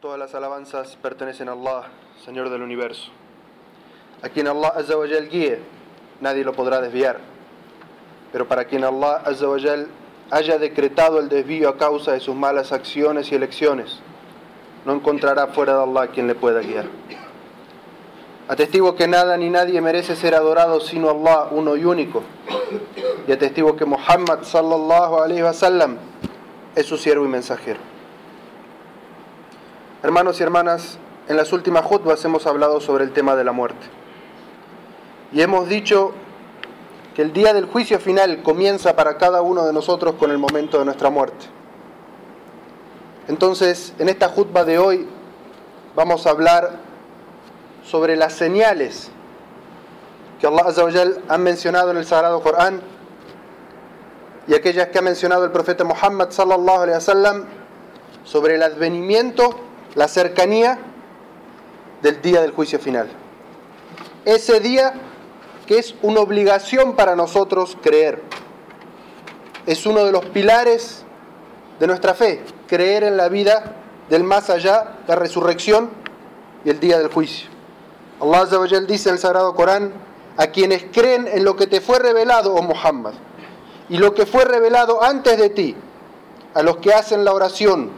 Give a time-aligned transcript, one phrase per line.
[0.00, 1.88] Todas las alabanzas pertenecen a Allah,
[2.24, 3.10] Señor del universo.
[4.22, 5.58] A quien Allah Azza wa Jal guíe,
[6.20, 7.18] nadie lo podrá desviar.
[8.30, 9.88] Pero para quien Allah Azza wa Jal
[10.30, 13.98] haya decretado el desvío a causa de sus malas acciones y elecciones,
[14.84, 16.84] no encontrará fuera de Allah quien le pueda guiar.
[18.46, 22.22] Atestigo que nada ni nadie merece ser adorado sino Allah, uno y único.
[23.26, 25.96] Y atestigo que Muhammad sallallahu alaihi wasallam
[26.76, 27.87] es su siervo y mensajero.
[30.08, 30.96] Hermanos y hermanas,
[31.28, 33.86] en las últimas jutbas hemos hablado sobre el tema de la muerte.
[35.34, 36.12] Y hemos dicho
[37.14, 40.78] que el día del juicio final comienza para cada uno de nosotros con el momento
[40.78, 41.44] de nuestra muerte.
[43.28, 45.06] Entonces, en esta jutba de hoy
[45.94, 46.78] vamos a hablar
[47.84, 49.10] sobre las señales
[50.40, 52.80] que Allah Azza wa Jal ha mencionado en el Sagrado Corán
[54.46, 57.44] y aquellas que ha mencionado el profeta Muhammad sallallahu alaihi wasallam
[58.24, 60.78] sobre el advenimiento la cercanía
[62.02, 63.08] del día del juicio final.
[64.24, 64.94] Ese día
[65.68, 68.22] que es una obligación para nosotros creer.
[69.66, 71.04] Es uno de los pilares
[71.78, 73.76] de nuestra fe, creer en la vida
[74.08, 75.90] del más allá, la resurrección
[76.64, 77.50] y el día del juicio.
[78.18, 78.46] Allah
[78.86, 79.92] dice en el Sagrado Corán,
[80.38, 83.12] a quienes creen en lo que te fue revelado, oh Muhammad,
[83.90, 85.76] y lo que fue revelado antes de ti,
[86.54, 87.90] a los que hacen la oración,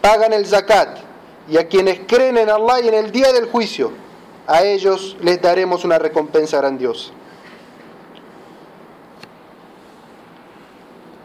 [0.00, 0.98] pagan el zakat,
[1.48, 3.92] y a quienes creen en Allah y en el día del juicio,
[4.46, 7.12] a ellos les daremos una recompensa grandiosa.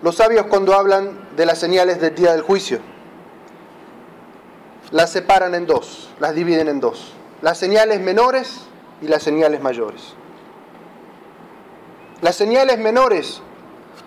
[0.01, 2.79] Los sabios cuando hablan de las señales del día del juicio,
[4.91, 7.13] las separan en dos, las dividen en dos.
[7.41, 8.61] Las señales menores
[9.02, 10.13] y las señales mayores.
[12.21, 13.41] Las señales menores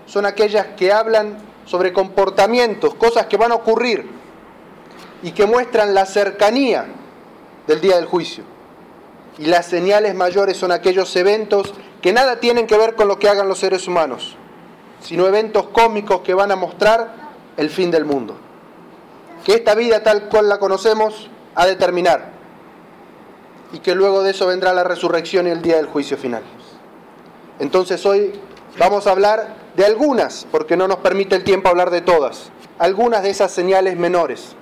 [0.07, 4.20] son aquellas que hablan sobre comportamientos, cosas que van a ocurrir
[5.23, 6.87] y que muestran la cercanía
[7.67, 8.45] del día del juicio.
[9.39, 13.29] Y las señales mayores son aquellos eventos que nada tienen que ver con lo que
[13.29, 14.37] hagan los seres humanos,
[15.01, 17.15] sino eventos cósmicos que van a mostrar
[17.57, 18.37] el fin del mundo.
[19.45, 22.33] Que esta vida tal cual la conocemos ha de terminar
[23.73, 26.43] y que luego de eso vendrá la resurrección y el día del juicio final.
[27.59, 28.33] Entonces hoy
[28.79, 33.23] vamos a hablar de algunas, porque no nos permite el tiempo hablar de todas, algunas
[33.23, 34.57] de esas señales menores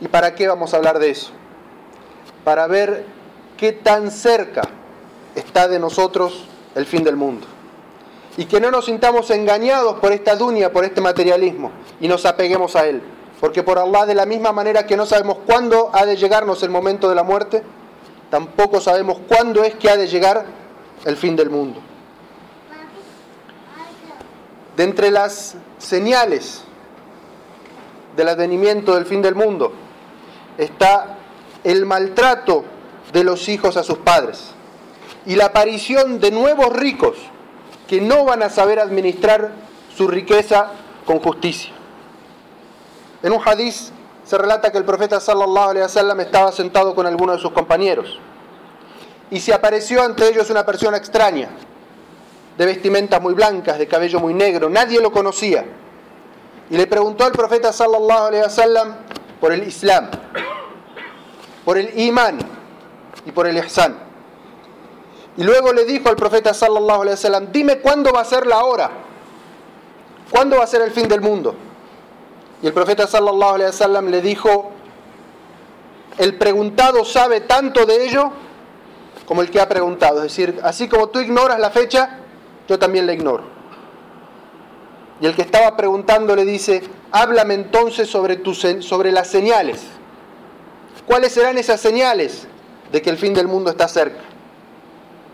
[0.00, 1.30] ¿Y para qué vamos a hablar de eso?
[2.44, 3.04] Para ver
[3.56, 4.62] qué tan cerca
[5.34, 7.46] está de nosotros el fin del mundo.
[8.36, 12.76] Y que no nos sintamos engañados por esta dunia, por este materialismo, y nos apeguemos
[12.76, 13.02] a él.
[13.40, 16.70] Porque por Allah, de la misma manera que no sabemos cuándo ha de llegarnos el
[16.70, 17.62] momento de la muerte,
[18.30, 20.44] tampoco sabemos cuándo es que ha de llegar
[21.04, 21.80] el fin del mundo.
[24.76, 26.64] De entre las señales
[28.16, 29.72] del advenimiento del fin del mundo,
[30.58, 31.16] está
[31.64, 32.64] el maltrato
[33.12, 34.52] de los hijos a sus padres
[35.26, 37.16] y la aparición de nuevos ricos
[37.86, 39.50] que no van a saber administrar
[39.96, 40.70] su riqueza
[41.04, 41.72] con justicia.
[43.22, 43.92] En un hadiz
[44.24, 48.18] se relata que el profeta sallallahu alaihi wasallam estaba sentado con algunos de sus compañeros
[49.30, 51.48] y se apareció ante ellos una persona extraña,
[52.56, 55.64] de vestimentas muy blancas, de cabello muy negro, nadie lo conocía.
[56.70, 58.94] Y le preguntó al profeta sallallahu alaihi wasallam
[59.40, 60.08] por el Islam,
[61.64, 62.38] por el Imán
[63.26, 63.98] y por el Ihsan.
[65.36, 68.62] Y luego le dijo al profeta sallallahu alaihi wasallam, dime cuándo va a ser la
[68.64, 68.90] hora,
[70.30, 71.54] cuándo va a ser el fin del mundo.
[72.62, 74.70] Y el profeta sallallahu alaihi wasallam le dijo,
[76.18, 78.30] el preguntado sabe tanto de ello
[79.26, 80.18] como el que ha preguntado.
[80.18, 82.18] Es decir, así como tú ignoras la fecha,
[82.68, 83.59] yo también la ignoro.
[85.20, 86.82] Y el que estaba preguntando le dice,
[87.12, 89.82] háblame entonces sobre, las señales.
[91.06, 92.46] ¿Cuáles serán esas señales
[92.90, 94.22] de que el fin del mundo está cerca?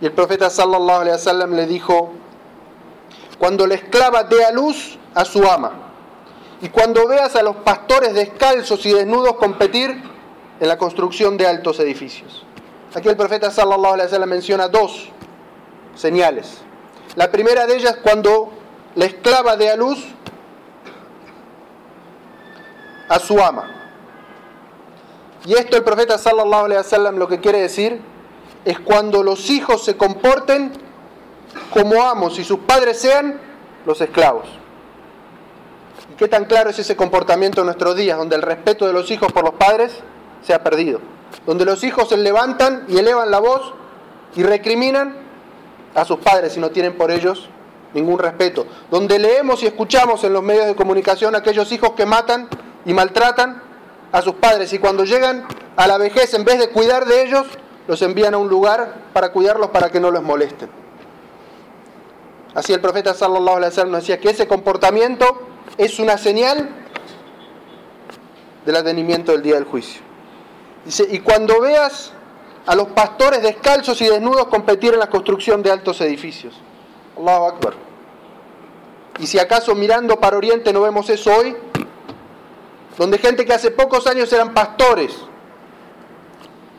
[0.01, 2.13] Y el profeta sallallahu alaihi wasallam le dijo,
[3.39, 5.73] cuando la esclava dé a luz a su ama,
[6.61, 10.03] y cuando veas a los pastores descalzos y desnudos competir
[10.59, 12.45] en la construcción de altos edificios.
[12.95, 15.10] Aquí el profeta sallallahu alaihi wasallam menciona dos
[15.95, 16.63] señales.
[17.15, 18.56] La primera de ellas cuando
[18.97, 20.04] la esclava dé a luz
[23.09, 23.71] a su ama.
[25.45, 28.01] Y esto el profeta sallallahu alaihi wasallam lo que quiere decir
[28.65, 30.72] es cuando los hijos se comporten
[31.72, 33.39] como amos y sus padres sean
[33.84, 34.48] los esclavos.
[36.13, 39.10] ¿Y qué tan claro es ese comportamiento en nuestros días, donde el respeto de los
[39.10, 39.93] hijos por los padres
[40.43, 41.01] se ha perdido?
[41.47, 43.75] Donde los hijos se levantan y elevan la voz
[44.34, 45.16] y recriminan
[45.95, 47.51] a sus padres y no tienen por ellos
[47.94, 48.66] ningún respeto.
[48.91, 52.48] Donde leemos y escuchamos en los medios de comunicación aquellos hijos que matan
[52.84, 53.62] y maltratan
[54.12, 55.47] a sus padres y cuando llegan
[55.77, 57.47] a la vejez, en vez de cuidar de ellos,
[57.86, 60.71] los envían a un lugar para cuidarlos para que no los molesten.
[62.54, 65.42] Así el profeta sallallahu alaihi wasallam decía que ese comportamiento
[65.77, 66.68] es una señal
[68.65, 70.00] del advenimiento del día del juicio.
[70.84, 72.12] Dice, y cuando veas
[72.66, 76.54] a los pastores descalzos y desnudos competir en la construcción de altos edificios.
[77.16, 77.74] Allahu Akbar.
[79.18, 81.57] Y si acaso mirando para Oriente no vemos eso hoy,
[82.98, 85.16] donde gente que hace pocos años eran pastores,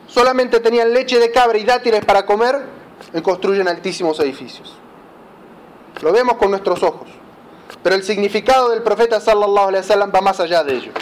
[0.06, 2.78] solamente tenían leche de cabra y dátiles para comer,
[3.12, 4.74] y construyen altísimos edificios.
[6.02, 7.08] Lo vemos con nuestros ojos.
[7.82, 10.92] Pero el significado del profeta sallallahu alaihi wasallam va más allá de ello.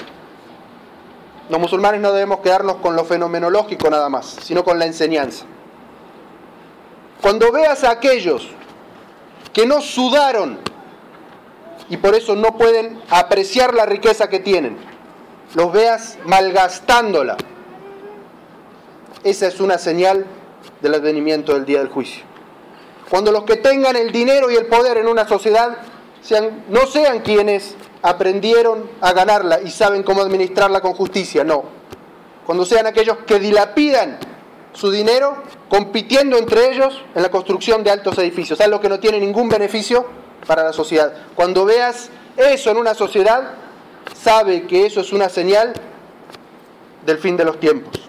[1.49, 5.45] Los musulmanes no debemos quedarnos con lo fenomenológico nada más, sino con la enseñanza.
[7.23, 8.49] Cuando veas a aquellos
[9.57, 10.59] que no sudaron
[11.89, 14.77] y por eso no pueden apreciar la riqueza que tienen,
[15.55, 17.39] los veas malgastándola,
[19.25, 20.27] esa es una señal
[20.83, 22.23] del advenimiento del día del juicio.
[23.09, 25.79] Cuando los que tengan el dinero y el poder en una sociedad
[26.21, 31.65] sean, no sean quienes aprendieron a ganarla y saben cómo administrarla con justicia, no.
[32.45, 34.19] Cuando sean aquellos que dilapidan
[34.77, 35.37] su dinero
[35.69, 40.07] compitiendo entre ellos en la construcción de altos edificios, algo que no tiene ningún beneficio
[40.47, 41.13] para la sociedad.
[41.35, 43.53] Cuando veas eso en una sociedad,
[44.15, 45.73] sabe que eso es una señal
[47.07, 48.03] del fin de los tiempos.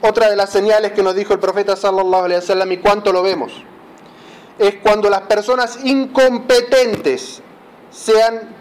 [0.00, 3.22] Otra de las señales que nos dijo el profeta sallallahu alaihi wasallam y cuánto lo
[3.22, 3.52] vemos
[4.58, 7.42] es cuando las personas incompetentes
[7.90, 8.54] sean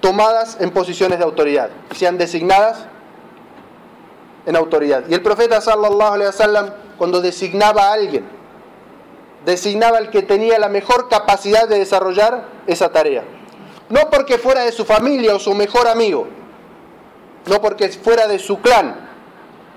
[0.00, 2.86] tomadas en posiciones de autoridad, sean designadas
[4.48, 5.04] en autoridad.
[5.08, 8.26] Y el profeta sallallahu alaihi wasallam cuando designaba a alguien,
[9.44, 13.24] designaba al que tenía la mejor capacidad de desarrollar esa tarea.
[13.90, 16.26] No porque fuera de su familia o su mejor amigo,
[17.44, 19.10] no porque fuera de su clan,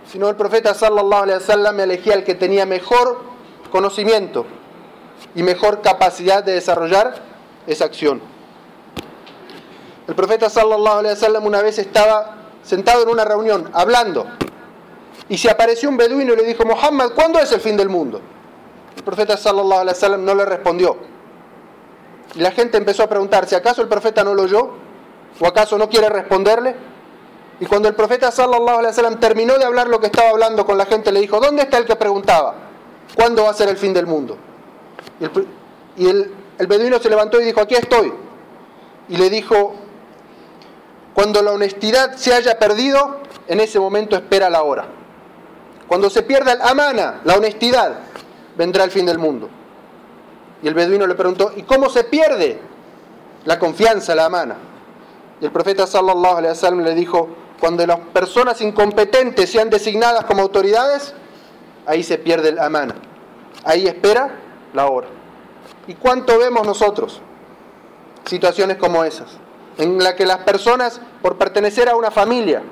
[0.09, 3.19] sino el profeta sallallahu alaihi wasallam elegía al que tenía mejor
[3.73, 4.45] conocimiento
[5.35, 7.15] y mejor capacidad de desarrollar
[7.67, 8.21] esa acción.
[10.07, 14.27] El profeta sallallahu alaihi wasallam una vez estaba sentado en una reunión hablando
[15.29, 18.21] y se apareció un beduino y le dijo, "Muhammad, ¿cuándo es el fin del mundo?"
[18.95, 20.97] El profeta sallallahu alaihi wasallam no le respondió.
[22.35, 24.69] Y la gente empezó a preguntarse, ¿acaso el profeta no lo oyó?
[25.39, 26.75] ¿O acaso no quiere responderle?
[27.59, 30.77] Y cuando el profeta sallallahu alaihi wasallam terminó de hablar lo que estaba hablando con
[30.77, 32.55] la gente, le dijo, ¿dónde está el que preguntaba?
[33.15, 34.37] ¿Cuándo va a ser el fin del mundo?
[35.97, 36.31] Y el,
[36.67, 38.13] beduino se levantó y dijo, aquí estoy.
[39.09, 39.73] Y le dijo,
[41.13, 43.17] cuando la honestidad se haya perdido,
[43.47, 44.85] en ese momento espera la hora.
[45.91, 47.99] Cuando se pierda el amana, la honestidad,
[48.55, 49.49] vendrá el fin del mundo.
[50.63, 52.61] Y el beduino le preguntó, ¿y cómo se pierde
[53.43, 54.55] la confianza, la amana?
[55.41, 57.27] Y el profeta sallallahu alaihi wasallam le dijo,
[57.59, 61.13] cuando las personas incompetentes sean designadas como autoridades,
[61.85, 62.95] ahí se pierde el amana.
[63.65, 64.39] Ahí espera
[64.73, 65.09] la hora.
[65.87, 67.19] ¿Y cuánto vemos nosotros?
[68.23, 69.27] Situaciones como esas,
[69.77, 72.63] en la que las personas, por pertenecer a una familia,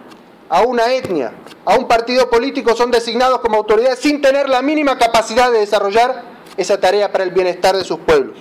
[0.49, 1.31] a una etnia,
[1.63, 6.23] a un partido político, son designados como autoridades sin tener la mínima capacidad de desarrollar
[6.57, 8.37] esa tarea para el bienestar de sus pueblos.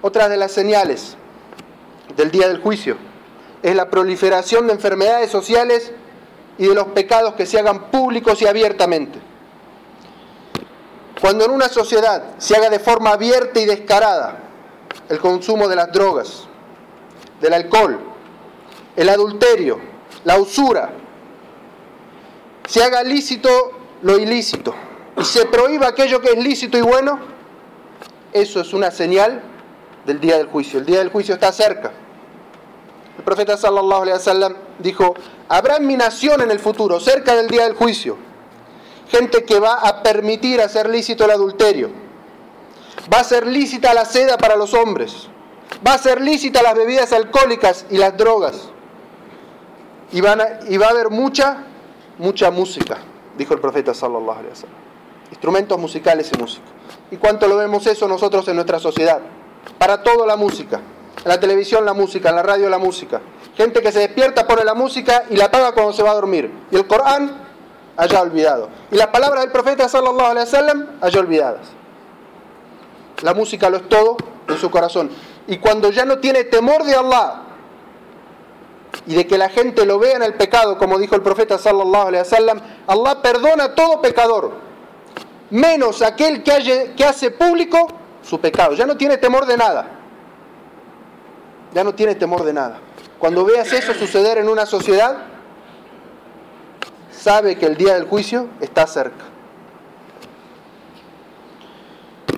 [0.00, 1.16] Otra de las señales
[2.16, 2.96] del día del juicio
[3.62, 5.92] es la proliferación de enfermedades sociales
[6.58, 9.18] y de los pecados que se hagan públicos y abiertamente.
[11.20, 14.38] Cuando en una sociedad se haga de forma abierta y descarada
[15.08, 16.44] el consumo de las drogas,
[17.40, 17.98] del alcohol,
[18.96, 19.95] el adulterio,
[20.26, 20.90] la usura,
[22.66, 23.48] se haga lícito
[24.02, 24.74] lo ilícito
[25.16, 27.20] y se prohíba aquello que es lícito y bueno,
[28.32, 29.40] eso es una señal
[30.04, 30.80] del día del juicio.
[30.80, 31.92] El día del juicio está cerca.
[33.16, 35.14] El profeta sallallahu alaihi wasallam dijo,
[35.48, 38.18] habrá en mi nación en el futuro, cerca del día del juicio,
[39.08, 41.90] gente que va a permitir hacer lícito el adulterio.
[43.14, 45.28] Va a ser lícita la seda para los hombres.
[45.86, 48.70] Va a ser lícita las bebidas alcohólicas y las drogas.
[50.12, 51.64] Y, van a, y va a haber mucha,
[52.18, 52.98] mucha música,
[53.36, 54.76] dijo el profeta sallallahu alaihi wasallam.
[55.30, 56.66] Instrumentos musicales y música.
[57.10, 59.20] ¿Y cuánto lo vemos eso nosotros en nuestra sociedad?
[59.78, 60.80] Para todo la música.
[61.24, 63.20] En la televisión la música, en la radio la música.
[63.56, 66.52] Gente que se despierta, pone la música y la apaga cuando se va a dormir.
[66.70, 67.46] Y el Corán
[67.96, 68.68] haya olvidado.
[68.90, 70.36] Y las palabras del profeta sallallahu
[71.00, 71.66] haya olvidadas.
[73.22, 74.16] La música lo es todo
[74.48, 75.10] en su corazón.
[75.46, 77.42] Y cuando ya no tiene temor de Allah
[79.06, 82.08] y de que la gente lo vea en el pecado, como dijo el profeta sallallahu
[82.08, 84.52] alaihi wasallam, Allah perdona a todo pecador,
[85.50, 87.86] menos aquel que, hace público
[88.22, 88.74] su pecado.
[88.74, 89.86] Ya no tiene temor de nada.
[91.72, 92.80] Ya no tiene temor de nada.
[93.18, 95.16] cuando veas eso suceder en una sociedad,
[97.10, 99.24] sabe que el día del juicio está cerca.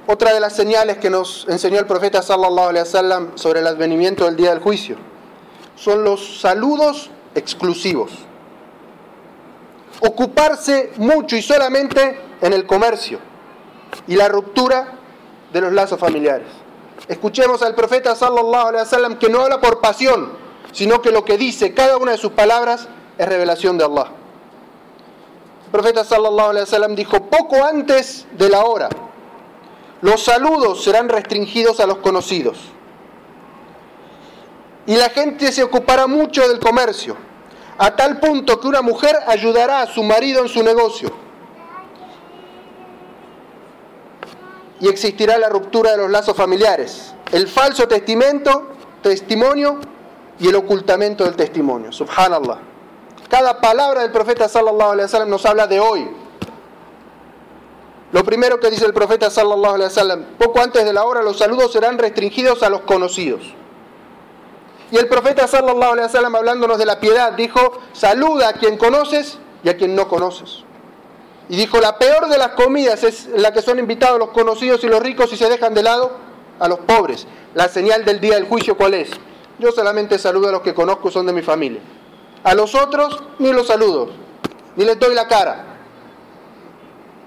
[0.06, 4.24] Otra de las señales que nos enseñó el profeta sallallahu alaihi wasallam sobre el advenimiento
[4.24, 4.96] del día del juicio
[5.78, 8.10] son los saludos exclusivos.
[10.00, 13.18] Ocuparse mucho y solamente en el comercio
[14.06, 14.94] y la ruptura
[15.52, 16.48] de los lazos familiares.
[17.08, 20.32] Escuchemos al profeta sallallahu alaihi wasallam que no habla por pasión,
[20.72, 24.08] sino que lo que dice cada una de sus palabras es revelación de Allah.
[25.64, 28.88] El profeta sallallahu alaihi wasallam dijo poco antes de la hora,
[30.00, 32.58] los saludos serán restringidos a los conocidos.
[34.88, 37.14] Y la gente se ocupará mucho del comercio,
[37.76, 41.10] a tal punto que una mujer ayudará a su marido en su negocio.
[44.80, 48.68] Y existirá la ruptura de los lazos familiares, el falso testamento,
[49.02, 49.78] testimonio
[50.38, 51.92] y el ocultamiento del testimonio.
[51.92, 52.58] Subhanallah.
[53.28, 56.08] Cada palabra del profeta sallallahu alaihi wasallam nos habla de hoy.
[58.12, 61.36] Lo primero que dice el profeta sallallahu alaihi wasallam, poco antes de la hora los
[61.36, 63.57] saludos serán restringidos a los conocidos.
[64.90, 69.38] Y el profeta sallallahu alaihi wasallam hablándonos de la piedad dijo, saluda a quien conoces
[69.62, 70.64] y a quien no conoces.
[71.50, 74.86] Y dijo, la peor de las comidas es la que son invitados los conocidos y
[74.86, 76.12] los ricos y se dejan de lado
[76.58, 77.26] a los pobres.
[77.54, 79.10] La señal del día del juicio, ¿cuál es?
[79.58, 81.80] Yo solamente saludo a los que conozco, son de mi familia.
[82.44, 84.10] A los otros ni los saludo,
[84.76, 85.64] ni les doy la cara.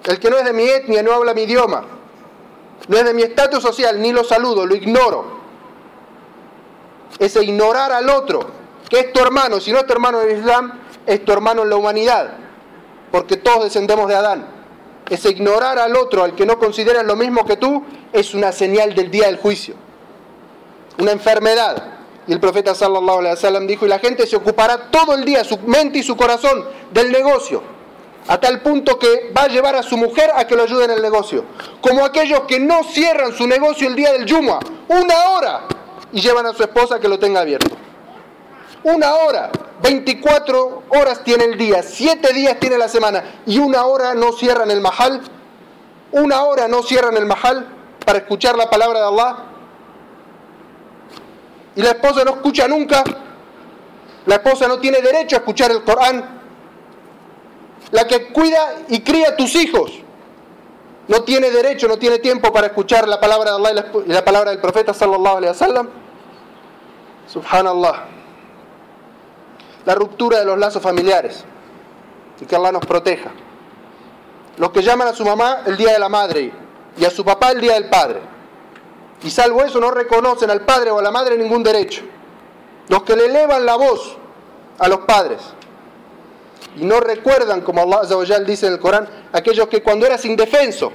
[0.03, 1.83] El que no es de mi etnia, no habla mi idioma,
[2.87, 5.40] no es de mi estatus social, ni lo saludo, lo ignoro.
[7.19, 8.39] Ese ignorar al otro,
[8.89, 11.63] que es tu hermano, si no es tu hermano en el Islam, es tu hermano
[11.63, 12.33] en la humanidad,
[13.11, 14.47] porque todos descendemos de Adán.
[15.09, 18.95] Ese ignorar al otro, al que no consideras lo mismo que tú, es una señal
[18.95, 19.75] del día del juicio,
[20.99, 21.83] una enfermedad.
[22.27, 25.43] Y el profeta sallallahu alaihi wasallam dijo, y la gente se ocupará todo el día,
[25.43, 27.63] su mente y su corazón, del negocio,
[28.27, 30.91] a tal punto que va a llevar a su mujer a que lo ayude en
[30.91, 31.43] el negocio.
[31.81, 35.61] Como aquellos que no cierran su negocio el día del Yuma, una hora,
[36.11, 37.75] y llevan a su esposa que lo tenga abierto.
[38.83, 39.51] Una hora,
[39.83, 44.71] 24 horas tiene el día, 7 días tiene la semana, y una hora no cierran
[44.71, 45.21] el mahal,
[46.11, 47.67] una hora no cierran el mahal
[48.05, 49.37] para escuchar la palabra de Allah
[51.75, 53.03] y la esposa no escucha nunca,
[54.25, 56.41] la esposa no tiene derecho a escuchar el Corán,
[57.91, 59.91] la que cuida y cría a tus hijos
[61.07, 64.51] no tiene derecho, no tiene tiempo para escuchar la palabra de Allah y la, palabra
[64.51, 65.89] del profeta sallallahu alaihi wasallam.
[67.31, 68.05] Subhanallah.
[69.85, 71.43] La ruptura de los lazos familiares
[72.39, 73.31] y que Allah nos proteja.
[74.57, 76.51] Los que llaman a su mamá el día de la madre
[76.97, 78.19] y a su papá el día del padre
[79.23, 82.03] y salvo eso no reconocen al padre o a la madre ningún derecho.
[82.87, 84.17] Los que le elevan la voz
[84.79, 85.39] a los padres
[86.75, 90.91] y no recuerdan, como Allah dice en el Corán, aquellos que cuando eras indefenso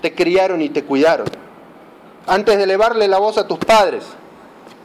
[0.00, 1.26] te criaron y te cuidaron.
[2.26, 4.04] Antes de elevarle la voz a tus padres,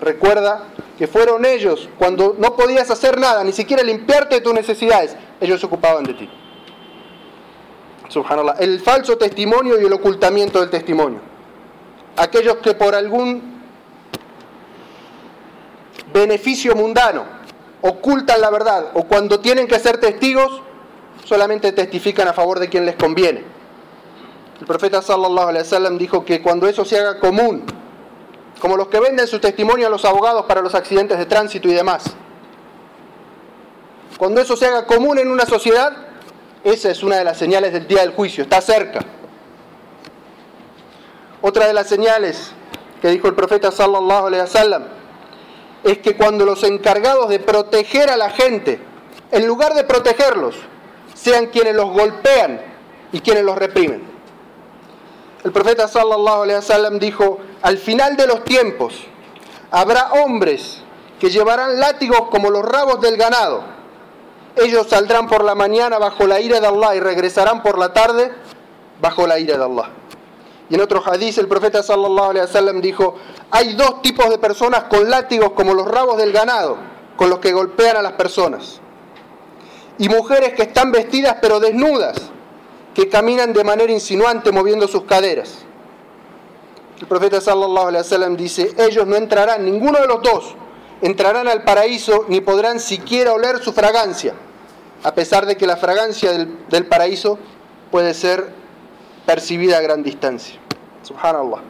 [0.01, 5.15] recuerda que fueron ellos, cuando no podías hacer nada, ni siquiera limpiarte de tus necesidades,
[5.39, 6.29] ellos se ocupaban de ti.
[8.09, 8.55] Subhanallah.
[8.59, 11.19] El falso testimonio y el ocultamiento del testimonio
[12.17, 13.57] aquellos que por algún
[16.11, 17.23] beneficio mundano
[17.81, 20.61] ocultan la verdad o cuando tienen que ser testigos
[21.23, 23.43] solamente testifican a favor de quien les conviene.
[24.59, 27.63] El profeta sallallahu alaihi wasallam dijo que cuando eso se haga común,
[28.59, 31.73] como los que venden su testimonio a los abogados para los accidentes de tránsito y
[31.73, 32.15] demás,
[34.17, 35.95] cuando eso se haga común en una sociedad,
[36.63, 38.99] esa es una de las señales del día del juicio, está cerca.
[41.41, 42.51] Otra de las señales
[43.01, 44.83] que dijo el profeta sallallahu alaihi wasallam
[45.83, 48.79] es que cuando los encargados de proteger a la gente,
[49.31, 50.55] en lugar de protegerlos,
[51.13, 52.59] sean quienes los golpean
[53.11, 54.03] y quienes los reprimen.
[55.43, 58.93] El profeta sallallahu alaihi wasallam dijo, al final de los tiempos
[59.71, 60.81] habrá hombres
[61.19, 63.63] que llevarán látigos como los rabos del ganado.
[64.55, 68.31] Ellos saldrán por la mañana bajo la ira de Allah y regresarán por la tarde
[69.01, 69.89] bajo la ira de Allah.
[70.69, 73.15] Y en otro hadith el profeta sallallahu alaihi wasallam dijo,
[73.51, 76.77] hay dos tipos de personas con látigos como los rabos del ganado,
[77.15, 78.81] con los que golpean a las personas.
[79.97, 82.17] Y mujeres que están vestidas pero desnudas,
[82.93, 85.66] que caminan de manera insinuante moviendo sus caderas.
[86.99, 90.55] El profeta sallallahu alaihi wasallam dice, ellos no entrarán, ninguno de los dos,
[91.01, 94.33] entrarán al paraíso ni podrán siquiera oler su fragancia,
[95.03, 97.37] a pesar de que la fragancia del, del paraíso
[97.91, 98.51] puede ser
[99.25, 100.59] percibida a gran distancia.
[101.03, 101.61] Subhanallah.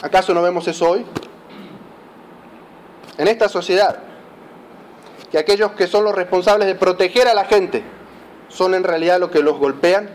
[0.00, 1.06] ¿Acaso no vemos eso hoy?
[3.18, 3.98] en esta sociedad
[5.30, 7.82] que aquellos que son los responsables de proteger a la gente
[8.48, 10.10] son en realidad los que los golpean.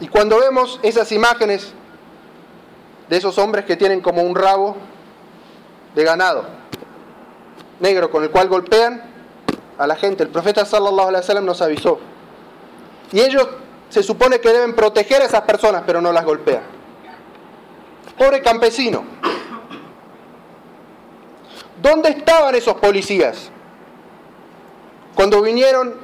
[0.00, 1.72] Y cuando vemos esas imágenes
[3.08, 4.76] de esos hombres que tienen como un rabo
[5.94, 6.44] de ganado
[7.80, 9.02] negro con el cual golpean
[9.78, 11.98] a la gente, el profeta sallallahu alaihi wasallam nos avisó.
[13.12, 13.46] Y ellos
[13.88, 16.62] se supone que deben proteger a esas personas, pero no las golpean.
[18.18, 19.04] Pobre campesino.
[21.80, 23.50] ¿Dónde estaban esos policías?
[25.14, 25.94] Cuando vinieron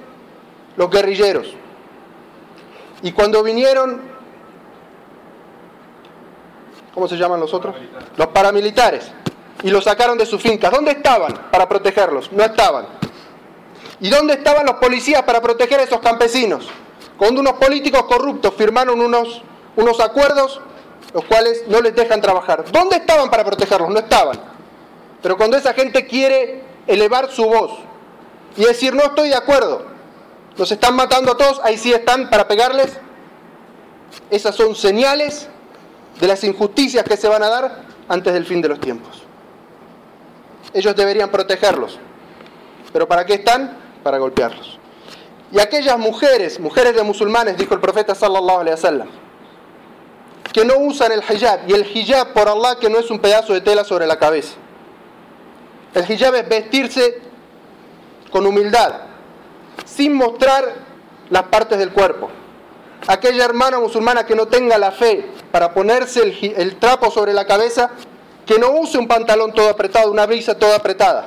[0.77, 1.55] los guerrilleros.
[3.03, 4.01] Y cuando vinieron,
[6.95, 7.75] ¿cómo se llaman los otros?
[8.17, 9.11] Los paramilitares.
[9.63, 10.71] Y los sacaron de sus fincas.
[10.71, 12.33] ¿Dónde estaban para protegerlos?
[12.33, 12.87] No estaban.
[14.01, 16.69] ¿Y dónde estaban los policías para proteger a esos campesinos?
[17.17, 19.43] Cuando unos políticos corruptos firmaron unos,
[19.77, 20.61] unos acuerdos,
[21.15, 22.65] los cuales no les dejan trabajar.
[22.73, 23.91] ¿Dónde estaban para protegerlos?
[23.91, 24.41] No estaban.
[25.23, 27.73] Pero cuando esa gente quiere elevar su voz
[28.57, 29.92] y decir, no estoy de acuerdo,
[30.57, 32.99] nos están matando a todos, ahí sí están para pegarles,
[34.31, 35.49] esas son señales
[36.21, 39.23] de las injusticias que se van a dar antes del fin de los tiempos.
[40.75, 41.99] Ellos deberían protegerlos.
[42.93, 43.77] ¿Pero para qué están?
[44.03, 44.79] Para golpearlos.
[45.51, 49.09] Y aquellas mujeres, mujeres de musulmanes, dijo el profeta sallallahu alaihi wasallam,
[50.53, 53.53] que no usan el hijab, y el hijab por Allah que no es un pedazo
[53.53, 54.55] de tela sobre la cabeza.
[55.95, 57.21] El hijab es vestirse
[58.31, 58.95] con humildad,
[59.85, 60.73] sin mostrar
[61.31, 62.31] las partes del cuerpo.
[63.07, 66.23] Aquella hermana musulmana que no tenga la fe para ponerse
[66.57, 67.91] el, trapo sobre la cabeza,
[68.47, 71.27] que no use un pantalón todo apretado, una brisa toda apretada,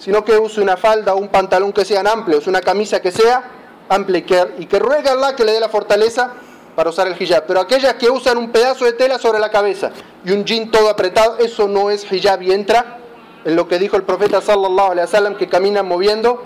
[0.00, 3.42] sino que use una falda o un pantalón que sean amplios, una camisa que sea
[3.88, 6.32] amplia y que, y que Allah que le dé la fortaleza
[6.74, 7.44] para usar el hijab.
[7.46, 9.90] Pero aquellas que usan un pedazo de tela sobre la cabeza
[10.24, 12.98] y un jean todo apretado, eso no es hijab y entra
[13.44, 16.42] en lo que dijo el profeta sallallahu alaihi wasallam que caminan moviendo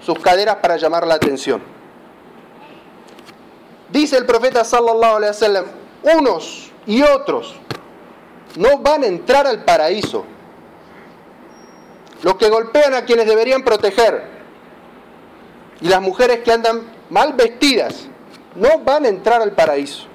[0.00, 1.62] sus caderas para llamar la atención.
[3.90, 5.64] Dice el profeta sallallahu alaihi wasallam,
[6.02, 7.54] unos y otros
[8.56, 10.24] no van a entrar al paraíso.
[12.22, 14.24] Los que golpean a quienes deberían proteger
[15.80, 18.08] y las mujeres que andan mal vestidas
[18.56, 20.06] no van a entrar al paraíso.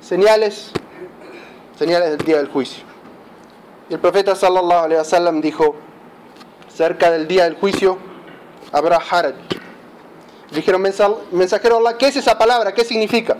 [0.00, 0.72] Señales,
[1.78, 2.84] señales del día del juicio.
[3.88, 5.76] Y el profeta sallallahu alaihi wasallam dijo,
[6.74, 7.98] cerca del día del juicio
[8.72, 9.34] habrá haraj.
[10.50, 10.82] Dijeron,
[11.32, 12.72] mensajero Allah, ¿qué es esa palabra?
[12.72, 13.36] ¿Qué significa?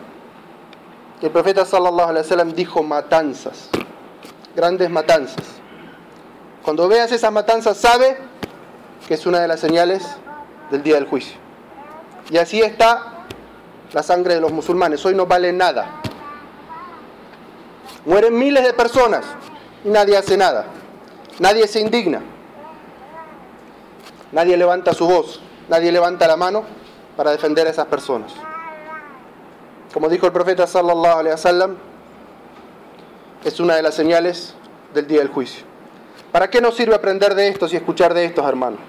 [1.20, 3.70] El profeta sallallahu alaihi wasallam dijo matanzas,
[4.54, 5.44] grandes matanzas.
[6.62, 8.18] Cuando veas esas matanzas, sabe
[9.06, 10.02] que es una de las señales
[10.70, 11.36] del día del juicio.
[12.30, 13.26] Y así está
[13.92, 15.04] la sangre de los musulmanes.
[15.04, 16.00] Hoy no vale nada.
[18.06, 19.24] Mueren miles de personas
[19.84, 20.66] y nadie hace nada.
[21.38, 22.20] Nadie se indigna.
[24.34, 25.40] Nadie levanta su voz.
[25.68, 26.64] Nadie levanta la mano
[27.16, 28.32] para defender a esas personas.
[29.92, 31.76] Como dijo el profeta sallallahu alaihi
[33.44, 34.54] es una de las señales
[34.92, 35.64] del día del juicio.
[36.32, 38.80] ¿Para qué nos sirve aprender de estos y escuchar de estos, hermanos?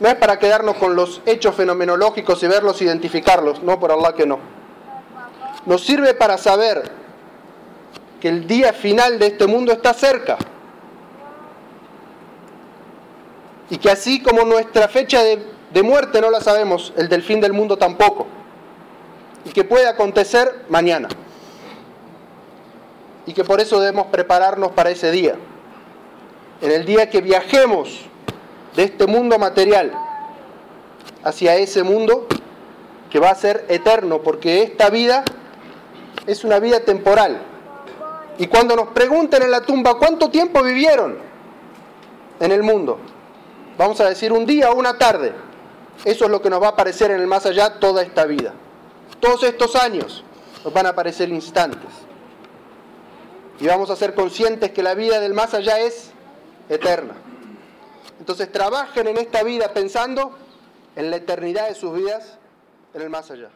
[0.00, 4.26] No es para quedarnos con los hechos fenomenológicos y verlos, identificarlos, no, por Allah que
[4.26, 4.38] no.
[5.64, 6.90] Nos sirve para saber
[8.20, 10.36] que el día final de este mundo está cerca.
[13.70, 17.40] Y que así como nuestra fecha de, de, muerte no la sabemos, el del fin
[17.40, 18.26] del mundo tampoco.
[19.44, 21.08] Y que puede acontecer mañana.
[23.26, 25.36] Y que por eso debemos prepararnos para ese día.
[26.60, 28.00] En el día que viajemos
[28.74, 29.92] de este mundo material
[31.22, 32.26] hacia ese mundo
[33.10, 35.24] que va a ser eterno, porque esta vida
[36.26, 37.38] es una vida temporal.
[38.38, 41.18] Y cuando nos pregunten en la tumba cuánto tiempo vivieron
[42.38, 42.98] en el mundo,
[43.78, 45.32] vamos a decir un día o una tarde.
[46.04, 48.52] Eso es lo que nos va a aparecer en el más allá toda esta vida.
[49.20, 50.24] Todos estos años
[50.64, 51.90] nos van a aparecer instantes.
[53.60, 56.10] Y vamos a ser conscientes que la vida del más allá es
[56.68, 57.14] eterna.
[58.20, 60.36] Entonces trabajen en esta vida pensando
[60.94, 62.38] en la eternidad de sus vidas
[62.94, 63.50] en el más allá.